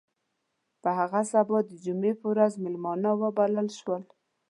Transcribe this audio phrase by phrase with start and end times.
[0.81, 4.03] په هغه سبا د جمعې په ورځ میلمانه وبلل شول.